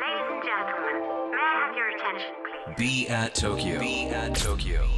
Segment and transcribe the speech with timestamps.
[0.00, 2.76] Ladies and gentlemen, may I have your attention, please?
[2.76, 3.78] Be at Tokyo.
[3.78, 4.88] Be at Tokyo.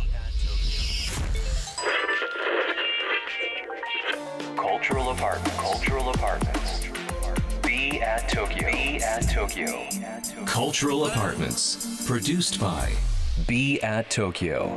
[4.57, 5.57] Cultural apartment.
[5.59, 6.87] Cultural apartments.
[7.63, 8.71] Be at Tokyo.
[8.71, 9.89] Be at Tokyo.
[10.47, 12.07] Cultural apartments.
[12.07, 12.93] Produced by
[13.47, 14.71] Be at Tokyo.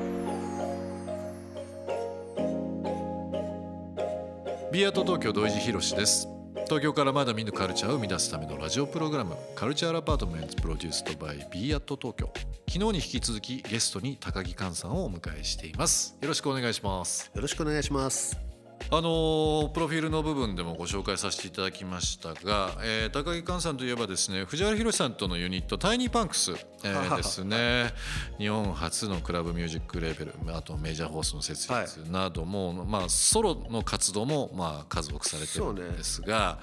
[4.75, 6.27] ビアート東京土井地博です
[6.71, 12.30] 東京からまだ見ぬカルチャーを生み出すためのラジオプログラムカルチャーアパートメント produced by BE AT TOKYO。
[12.69, 16.16] 昨日に引き続きゲストに高木完さんをお迎えしています。
[16.20, 17.28] よろしくお願いします。
[17.34, 18.49] よろしくお願いします。
[18.89, 27.93] あのープロフィールの部分でもご紹介させていただきましたが、えー高木完さんといえばですね藤原ヒロシさんとのユニットタイニーパンクス、えー ですね。
[28.39, 36.59] 日本初のクラブミュージックレーベルあとメジャーフォースの設立なども、まあ、ソロの活動もまあ数多くされてるんですが、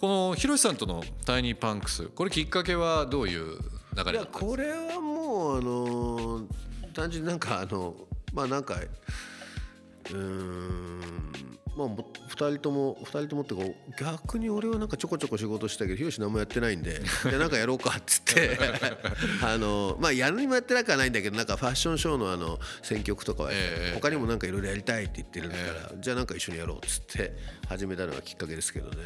[0.00, 3.60] この宏さんとのタイニーパンクスこれきっかけはどういう流れい
[3.96, 4.38] だったんやですか？
[4.40, 6.46] これはもうあのー
[6.94, 7.94] 単純になんかあの
[8.32, 8.76] まあなんか
[10.10, 11.32] うーん
[11.76, 18.58] まあも二人とも二人ともってこう逆に俺はなんかちょこちょこ仕事したけどヒロシ何もやってないんで じゃあなんかやろうかっつって
[19.44, 27.36] あのまあやるにもやってなくはないんだけどなんかファッションショーのあの選曲とかはええ他にもなんかいろいろやりたいって言ってるから、じゃあなんか一緒にやろうっつって
[27.68, 28.96] 始めたのがきっかけですけどね。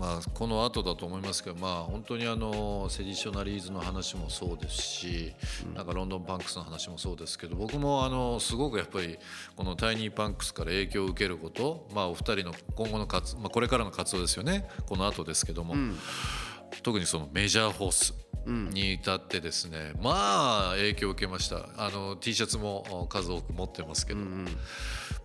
[0.00, 5.34] まあ、この後だと思いますけど、まあ、本当にあのセディショナリーズの話もそうですし、
[5.74, 9.18] なんかロンドンパンクスの話もそうですけど僕もあのすごくやっぱり
[9.56, 14.68] このタイニーパンクスから影響を受けること、まあ、お二人の今後の活、まあ、これからの活動ですよね。
[14.86, 15.74] この後ですけども、
[16.82, 18.14] 特にそのメジャーフォース
[18.46, 21.68] に至ってですね、まあ影響を受けました。
[21.76, 24.20] あの T シャツも数多く持ってますけど、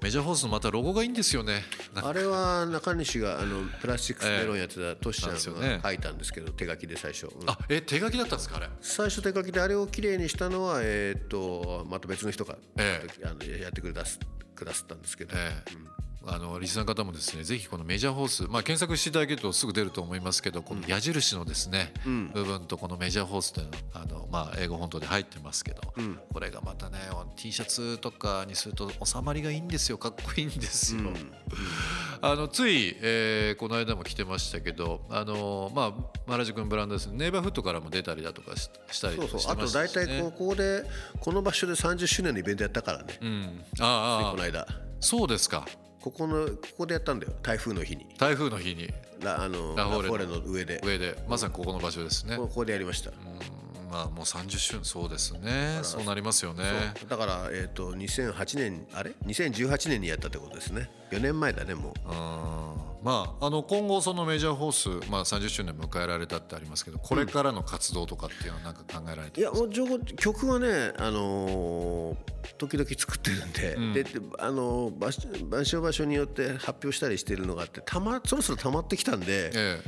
[0.01, 1.63] メジャーホースのまたロゴがいいんですよね。
[1.95, 7.49] あれは中西があのプラスチックスメロンやってたトシちゃんが書いたんですけど手書きで最初、うん。
[7.49, 8.69] あえ手書きだったんですかあれ？
[8.81, 14.19] 最初手書きであれをきれいにしたのはえーっとまた別の人が、えあのやってくれだす
[14.55, 21.93] くださったんですけど、ええあのリスナーの方もですねぜひこのメジャーホース、まあ、検索していただけるとすぐ出ると思いますけどこの矢印のですね、
[22.33, 25.81] 部分とこのメジャーホースというのはあの、まあ、英語本当で入ってますけど、
[26.33, 26.97] これがまたね
[27.35, 29.97] T シャツとかにすると収まりがいいんですよ。
[29.97, 31.01] かっこいいんですよ。
[32.21, 35.93] あのつい、えーこの間も来てましたけどあの、ま
[36.27, 39.39] あ、原宿のブランドですねネイバーフットからも出たりだとかししたりそうそう。
[39.39, 40.83] してあと大体ここで
[41.19, 44.31] この場所で30周年のイベントやったからね、うん、ああああ。
[44.31, 44.67] この間。
[44.99, 45.65] そうですか
[46.05, 47.33] ここのここでやったんだよ。
[47.41, 48.05] 台風の日に。
[48.19, 48.93] 台風の日に。
[49.23, 50.37] ラあのラフォーレの。
[50.45, 50.79] 上で。
[50.83, 51.17] 上で。
[51.27, 52.37] まさにここの場所ですね。
[52.37, 55.79] ここでやりました、うんまあもう30周年そうですね。
[55.83, 56.63] そうなりますよね。
[57.07, 60.89] だから、えー、と2008年あれ？2018年にやったってことですね。
[61.11, 62.09] 4年前だねもう。
[62.09, 69.69] うんまああの今後そのメジャーホース、まあ、30周年迎えられたってありますけどこれからの活動とかっていうのは何か考えられていやもう
[70.15, 72.15] 曲はね、あのー
[72.57, 73.51] 時々作ってるん
[73.93, 79.81] で,、でであのー場所場所場所によって発表したりしてるのがあってたまそろそろ溜まってきたんで、え。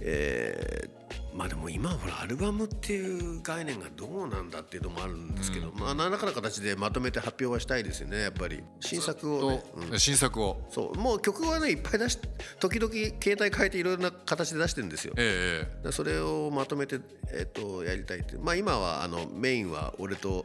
[0.00, 8.62] えーまあでも今はほらアルバムっていう概念がどうなんだっていうのもあるんですけど、まあ何らかの形でまとめて発表はしたいですよねやっぱり。
[8.80, 10.66] 新作えをね、と新作を。
[10.70, 10.98] そう。
[10.98, 12.18] もう曲はねいっぱい出し
[12.58, 12.90] 時々
[13.22, 15.12] 携帯変えていろいろな形で出してるんですよ。
[15.18, 20.42] えそれをまとめて、えっとやりたいってまあ今はあのメインは俺と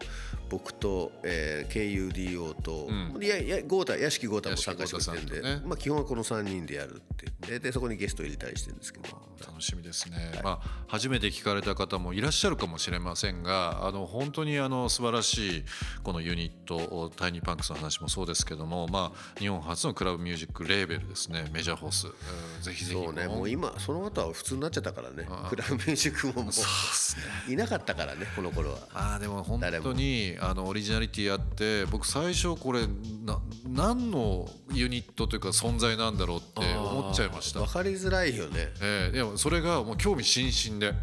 [0.49, 2.89] 僕と、えー、KUDO と、
[3.21, 7.31] いやいや豪太屋敷豪太も参加してくれてるんで、ねまあ、基本はこの3人でやるって。
[7.47, 9.07] ででそこにゲストを入れたりしてるんですけど。
[9.07, 15.63] え楽しみですね、まあ、初めて聞かれた方もいらっしゃるかもしれませんがあの本当にあの素晴らしい
[16.03, 22.13] このユニットタイニーパンクスの話もそうですけども、まあ、日本初のクラブミュージックレーベルですねメジャーホース、うん
[22.61, 28.77] ぜひぜひそうねもう今その後は普通になっちゃったからねクラブミュージックももういなかったからねこの頃は。
[28.93, 32.81] あーでも本当にあのオリジナリティあって僕最初これ
[33.25, 37.67] な何のユニットというか存在なんだろうって思っちゃいました分。
[37.69, 38.69] かりづらいよね。
[38.81, 40.93] えーでもそれがもう興味津々で、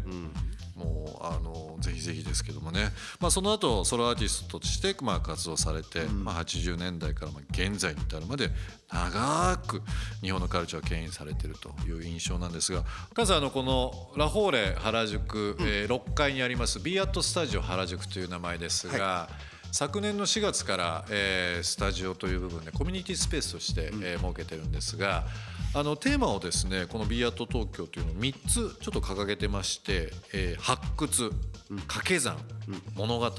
[0.75, 2.89] もうあのぜひぜひですけどもね、
[3.19, 8.49] まあ、その後ソロアーティストとしてまあ活動されて、まあ、80年代からまあ現在に至るまで
[8.91, 9.81] 長く
[10.21, 12.83] 日本のカルチャーを牽引されているという印象なんですが
[13.13, 19.29] カズさんあのこのラフォーレ原宿、えー6階にありますビーアットスタジオ原宿という名前ですが、
[19.71, 25.25] 昨年の4月から、えースタジオという部分でコミュニティスペースとして、えー設けてるんですが
[25.73, 31.31] あのテーマをですねこの b アット東京というのを3つちょっと掲げてまして、えー発掘
[31.87, 32.37] 掛け算、
[32.95, 33.31] 物語、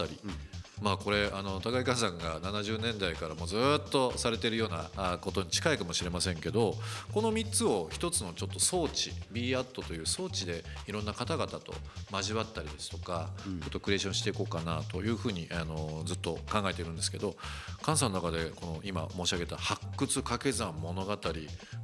[0.80, 6.74] まあこれあの高井寛さんが70年代からもずっとされているようなあことに近いかもしれませんけど
[7.12, 11.74] この3つを一つのちょっと装置 BAT という装置でいろんな方々と
[12.12, 17.36] 交わったりですとか、ちょっとクリエーションしていこうかなというふうにあのずっと考えているんですけど
[17.82, 21.16] 菅さんの中でこの今申し上げた発掘掛け算物語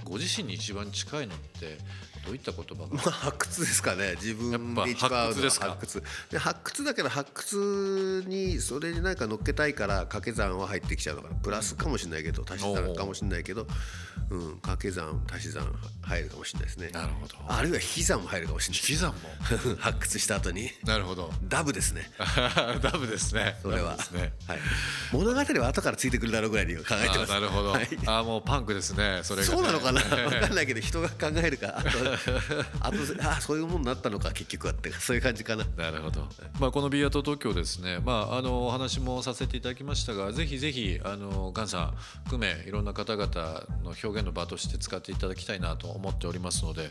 [0.04, 1.78] ご自身に一番近いのって
[2.24, 2.88] どういった言葉が？
[2.88, 4.14] まあ発掘ですかね。
[4.16, 5.66] 自分で一番発掘ですか？
[5.70, 6.02] 発掘。
[6.30, 11.34] で発掘だけど発掘にそれに何か乗っけたいから掛け算は入ってきちゃうのかな。
[11.36, 13.66] プラスかもしれないけど足し算かもしれないけど、
[14.30, 15.72] うん、掛け算足し算
[16.02, 16.90] 入るかもしれないですね。
[16.90, 17.34] なるほど。
[17.48, 18.80] あるいは引き算も入るかもしれない。
[18.80, 19.76] 引き算も？
[19.80, 20.70] 発掘した後に。
[20.84, 21.32] なるほど。
[21.44, 22.10] ダブですね。
[22.82, 23.58] ダブですね。
[23.62, 24.32] それは、ね。
[24.46, 24.58] はい、
[25.12, 27.32] 物語は後からついてくるだろうぐらいに考えてます。
[27.32, 27.88] あなるほど、はい。
[28.06, 30.00] あもうパンクですねそれそうなのかな？
[30.02, 31.78] 分かんないけど人が考えるか。
[31.78, 31.88] あと
[32.80, 35.64] あとあそういうものになったのか結局はってそういう感じかな。
[35.76, 36.28] なるほど、
[36.58, 41.90] まあ、この B アート東京ですね、まあ、あのお話もさせていただきましたがぜひぜひあのガンさん
[42.24, 43.26] 含めいろんな方々
[43.82, 46.90] の表現の場として使っていただきたいなと思っておりますので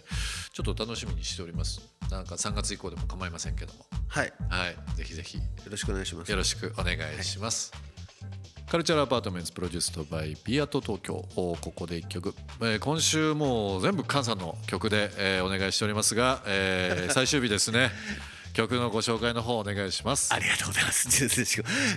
[0.54, 1.82] ちょっと楽しみにしております。
[2.10, 3.86] なんか3月以降でも構いませんけども。
[4.08, 4.28] はい。
[4.28, 4.76] よはい。
[4.96, 5.40] ぜひぜひ。
[5.70, 6.30] ろしくお願いします。
[6.32, 7.72] よろしくお願いします、
[8.70, 11.26] カルチャーアパートメントプロデュースとバイビアート東京。
[11.36, 17.92] おここで1曲、えー今週もう全部菅さんの曲で、えーお願いしておりますが、えー最終日ですね
[18.56, 20.34] 曲のご紹介の方お願いします。
[20.34, 21.10] ありがとうございます。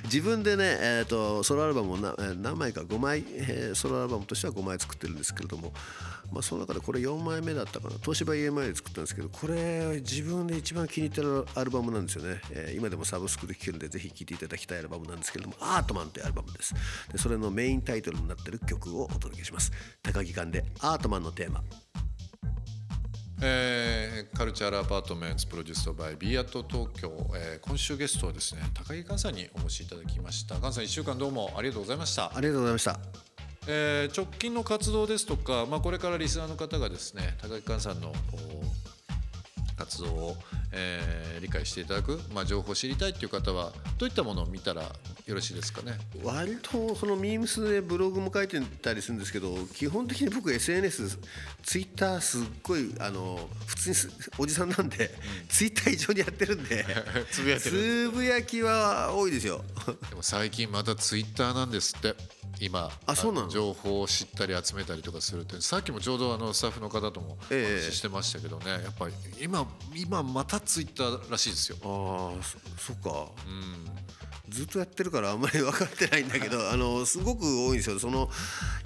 [0.04, 5.72] 自分でね、えー、とソロアルバムをなえ何枚か5枚、えーソロアルバムとしては5枚作ってるんですけれども、
[6.32, 7.96] まあ、その中でこれ4枚目だったかな。
[8.02, 16.74] 東芝 EMI で作ったんですけどこれ自分で一番気に入ってるアルバムなんですよね、えー今でもサブスクで聴けるんでぜひ聴いていただきたいアルバムなんですけれども「アートマン」というアルバムです。
[17.12, 19.70] でそれのメインタイトルになってる曲をお届けします。
[20.02, 21.62] 高木館で「アートマン」のテーマ。
[23.40, 30.56] えーカルチャーアパートメントプロデュースとバイビアート東京、えー今週ゲストはですね高木寛さんにお越しいただきました。
[30.56, 32.32] 菅さん1週間どうもありがとうございました。
[32.34, 32.98] ありがとうございました。
[33.68, 38.12] えー直近の活動ですとか、まあ、これからリスナーの方がですね高木寛さんの
[39.76, 40.36] 活動を、
[40.72, 44.82] えー理解していただく、まあ、情報を知りたいという方はどういったものを見たら
[45.28, 45.98] よろしいですかね。
[46.24, 51.18] 割とそのミームスでブログも書いてたりするんですけど基本的に僕 SNS
[51.62, 54.08] ツイッターすっごいあの普通にす
[54.38, 55.10] おじさんなんで、
[55.50, 56.84] ツイッター異常にやってるんで
[57.30, 59.62] つぶやいてるつぶやきは多いですよ。
[60.08, 62.14] でも最近またツイッターなんですって。
[62.60, 63.46] 今あそうなの？
[63.46, 67.84] の情報を知ったり集めたりとかするってさっきもちょうどあのスタッフの方ともおええ。
[67.84, 69.64] 話ししてましたけどね、やっぱり今
[69.94, 71.76] 今またツイッターらしいですよ。
[71.84, 73.30] ああそそっか、
[74.48, 77.98] ずっとやってるからあんまり分かってないんだけど あのすごく多いんですよ。
[77.98, 78.30] その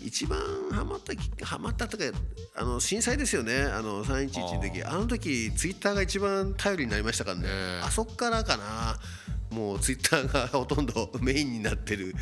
[0.00, 0.38] 一番
[0.70, 2.05] ハマったきハマったとか
[2.56, 3.62] あの震災ですよね。
[3.62, 4.82] あの311の時。
[4.82, 7.87] あの時ツイッターが一番頼りになりましたからね、ええ。
[7.87, 8.99] あそっからかな。
[9.50, 12.14] もうツイッターがほとんどメインになってる。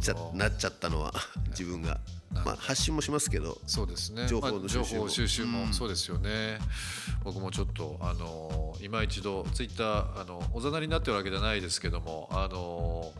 [0.00, 1.14] ちゃなっちゃったのは
[1.48, 1.98] 自分が、
[2.44, 4.26] まあ、発信もしますけどそうですね。
[4.26, 6.58] 情報のまあ収集も情報収集もそうですよね。
[7.22, 13.12] 僕もちょっとあの今一度ツイッターあのおざなりになってるわけじゃないですけども、あの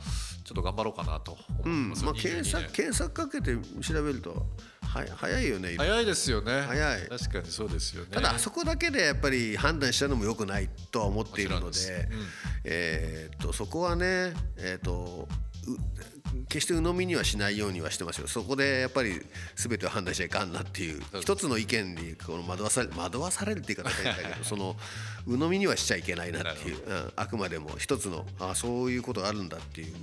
[0.44, 2.00] ちょっと頑張ろうかなと思います。
[2.00, 6.60] うんまあ、22検索年検索かけて調べるとは早いよね早いですよね。
[6.62, 8.10] 早い確かにそうですよね。
[8.12, 12.26] ただあそこだけでやっぱり判断しちゃうのも良くないとは思っているのでうん
[12.64, 15.28] えーっとそこはねえーっと
[15.66, 18.28] う決して鵜呑みにはしないようにはしてますよ。
[18.28, 19.20] そこでやっぱり
[19.56, 21.02] 全てを判断しちゃいかんなっていう。
[21.20, 24.76] 一つの意見にこの惑わされ惑わされるって言い方変だけど その
[25.26, 27.12] 鵜呑みにはしちゃいけないなっていう、うん。
[27.16, 29.94] あくまでも一つのあそういうことがあるんだっていう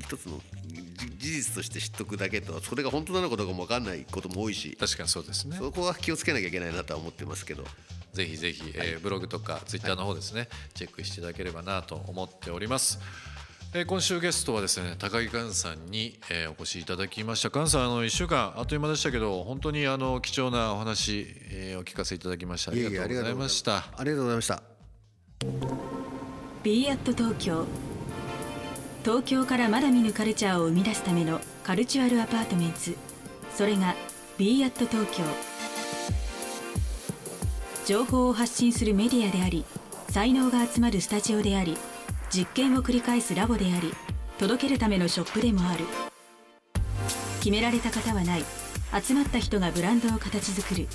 [0.00, 5.56] 一つのじ事実として知っとくだけとそれが本当なのかどうかも分かんないことも多いし確かにそうですね。
[5.58, 7.64] そこは気をつけなきゃいけないなとは思ってますけど。
[8.14, 13.00] ぜひぜひ、えーブログとかツイッターの方ですね、チェックしていただければなと思っております。
[13.76, 17.50] えー今週ゲストはですね高木完さんに、えーお越しいただきました。
[17.50, 23.78] 完さんあの1週間あっという間でしたけど本当にあの貴重なお話、えーお聞かせいただきましてありがとうございました。
[23.96, 24.62] ありがとうございました。
[26.62, 27.66] b アット東京。
[29.02, 32.96] 東京からまだ見ぬカルチャーを生み出すためのカルチュアルアパートメンツ。
[33.56, 33.96] それが
[34.38, 35.24] b アット東京。
[37.86, 39.64] 情報を発信するメディアであり
[40.08, 41.76] 才能が集まるスタジオであり
[42.34, 43.92] 実験を繰り返すラボであり
[44.38, 45.84] 届けるためのショップでもある
[47.38, 48.44] 決められた方はない
[49.00, 50.88] 集まった人がブランドを形作る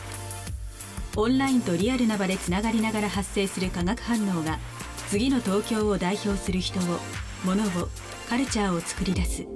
[1.15, 4.59] オンラインとリアルな場でつながりながら発生する化学反応が
[5.07, 6.83] 次の東京を代表する人を
[7.45, 7.87] 物を
[8.27, 9.47] カルチャーを作り出す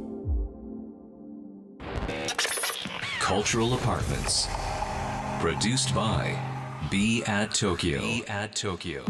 [3.19, 4.47] Cultural Apartments.
[5.39, 6.37] Produced by
[6.89, 7.99] B at Tokyo.
[7.99, 9.03] Be at Tokyo.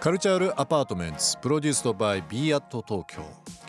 [0.00, 3.20] カルチャールアパートメンツプロデュースドバイ b アット東京。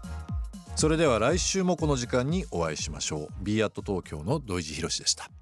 [0.75, 3.27] それでは来週もこの時間にお会いしましょう。
[3.41, 5.34] B アット東京の土井地博でした。